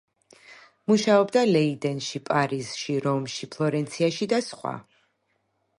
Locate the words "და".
4.35-4.43